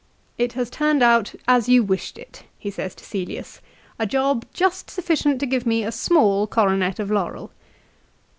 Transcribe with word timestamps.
"It 0.39 0.53
has 0.53 0.71
turned 0.71 1.03
out 1.03 1.35
as 1.47 1.69
you 1.69 1.83
wished 1.83 2.17
it," 2.17 2.41
he 2.57 2.71
says 2.71 2.95
to 2.95 3.03
Cselius," 3.03 3.61
a 3.99 4.07
job 4.07 4.45
just 4.51 4.89
sufficient 4.89 5.39
to 5.41 5.45
give 5.45 5.67
me 5.67 5.83
a 5.83 5.91
small 5.91 6.47
coronet 6.47 6.97
of 6.97 7.11
laurel." 7.11 7.51